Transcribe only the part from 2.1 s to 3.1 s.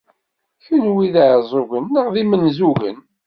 d imenzugen?